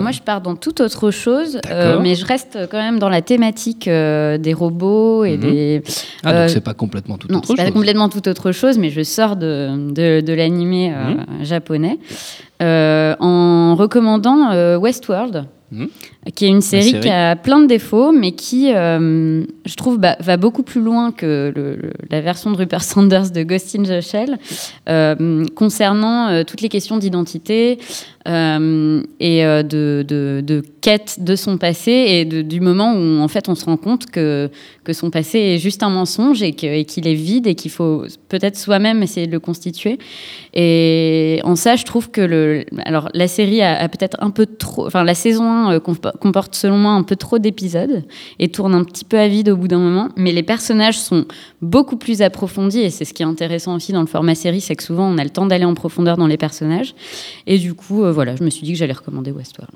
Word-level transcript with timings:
Moi, 0.00 0.10
je 0.12 0.20
pars 0.20 0.40
dans 0.40 0.56
toute 0.56 0.80
autre 0.80 1.10
chose, 1.10 1.60
euh, 1.70 1.98
mais 2.00 2.14
je 2.14 2.24
reste 2.26 2.58
quand 2.70 2.78
même 2.78 2.98
dans 2.98 3.08
la 3.08 3.22
thématique 3.22 3.88
euh, 3.88 4.38
des 4.38 4.54
robots 4.54 5.24
et 5.24 5.36
Mhm. 5.36 5.40
des. 5.40 5.82
Ah, 6.24 6.30
Euh, 6.32 6.40
donc 6.42 6.50
c'est 6.50 6.60
pas 6.64 6.74
complètement 6.74 7.16
tout 7.18 7.28
non, 7.30 7.38
autre 7.38 7.48
c'est 7.48 7.56
pas 7.56 7.64
chose. 7.64 7.72
complètement 7.74 8.08
toute 8.08 8.26
autre 8.26 8.52
chose, 8.52 8.78
mais 8.78 8.90
je 8.90 9.02
sors 9.02 9.36
de, 9.36 9.90
de, 9.92 10.20
de 10.20 10.32
l'animé 10.32 10.92
euh, 10.94 11.14
Mhm. 11.14 11.44
japonais 11.44 11.98
euh, 12.62 13.14
en 13.20 13.74
recommandant 13.76 14.50
euh, 14.52 14.76
Westworld, 14.78 15.44
Mhm. 15.70 15.88
qui 16.34 16.46
est 16.46 16.48
une 16.48 16.60
série, 16.62 16.90
série. 16.90 17.00
qui 17.00 17.08
a 17.10 17.36
plein 17.36 17.60
de 17.60 17.66
défauts, 17.66 18.10
mais 18.12 18.32
qui, 18.32 18.72
euh, 18.74 19.44
je 19.66 19.74
trouve, 19.74 19.98
bah, 19.98 20.16
va 20.20 20.36
beaucoup 20.36 20.62
plus 20.62 20.80
loin 20.80 21.12
que 21.12 21.52
le- 21.54 21.76
le- 21.76 21.92
la 22.10 22.20
version 22.22 22.50
de 22.50 22.56
Rupert 22.56 22.82
Sanders 22.82 23.30
de 23.30 23.42
Ghost 23.42 23.76
in 23.78 23.82
the 23.82 24.00
Shell, 24.00 24.38
euh, 24.88 25.44
concernant 25.54 26.28
euh, 26.28 26.42
toutes 26.44 26.62
les 26.62 26.68
questions 26.70 26.96
d'identité 26.96 27.78
et 28.26 29.42
de, 29.42 30.04
de, 30.06 30.42
de 30.44 30.62
quête 30.82 31.16
de 31.24 31.34
son 31.34 31.56
passé 31.56 31.90
et 31.92 32.24
de- 32.26 32.42
du 32.42 32.60
moment 32.60 32.92
où 32.94 33.20
en 33.22 33.28
fait 33.28 33.48
on 33.48 33.54
se 33.54 33.64
rend 33.64 33.78
compte 33.78 34.04
que, 34.06 34.50
que 34.84 34.92
son 34.92 35.08
passé 35.10 35.38
est 35.38 35.58
juste 35.58 35.82
un 35.82 35.88
mensonge 35.88 36.42
et 36.42 36.52
que- 36.52 36.66
et 36.66 36.84
qu'il 36.84 37.06
est 37.08 37.14
vide 37.14 37.46
et 37.46 37.54
qu'il 37.54 37.70
faut 37.70 38.04
peut-être 38.28 38.56
soi-même 38.58 39.02
essayer 39.02 39.26
de 39.26 39.32
le 39.32 39.40
constituer. 39.40 39.98
Et 40.54 41.40
en 41.44 41.56
ça, 41.56 41.76
je 41.76 41.84
trouve 41.84 42.10
que 42.10 42.20
le, 42.20 42.64
alors 42.84 43.08
la 43.14 43.28
série 43.28 43.62
a, 43.62 43.78
a 43.80 43.88
peut-être 43.88 44.16
un 44.20 44.30
peu 44.30 44.44
trop, 44.46 44.86
enfin 44.86 45.04
la 45.04 45.14
saison 45.14 45.44
1 45.50 45.57
euh, 45.70 45.80
comp- 45.80 46.16
comporte 46.20 46.54
selon 46.54 46.78
moi 46.78 46.92
un 46.92 47.02
peu 47.02 47.16
trop 47.16 47.38
d'épisodes 47.38 48.04
et 48.38 48.48
tourne 48.48 48.74
un 48.74 48.84
petit 48.84 49.04
peu 49.04 49.18
à 49.18 49.28
vide 49.28 49.48
au 49.48 49.56
bout 49.56 49.68
d'un 49.68 49.78
moment. 49.78 50.08
Mais 50.16 50.32
les 50.32 50.42
personnages 50.42 50.98
sont 50.98 51.26
beaucoup 51.60 51.96
plus 51.96 52.22
approfondis 52.22 52.80
et 52.80 52.90
c'est 52.90 53.04
ce 53.04 53.12
qui 53.12 53.22
est 53.22 53.26
intéressant 53.26 53.74
aussi 53.74 53.92
dans 53.92 54.00
le 54.00 54.06
format 54.06 54.34
série, 54.34 54.60
c'est 54.60 54.76
que 54.76 54.82
souvent 54.82 55.06
on 55.08 55.18
a 55.18 55.24
le 55.24 55.30
temps 55.30 55.46
d'aller 55.46 55.64
en 55.64 55.74
profondeur 55.74 56.16
dans 56.16 56.26
les 56.26 56.36
personnages. 56.36 56.94
Et 57.46 57.58
du 57.58 57.74
coup, 57.74 58.04
euh, 58.04 58.12
voilà, 58.12 58.36
je 58.36 58.44
me 58.44 58.50
suis 58.50 58.62
dit 58.62 58.72
que 58.72 58.78
j'allais 58.78 58.92
recommander 58.92 59.32
Westworld. 59.32 59.74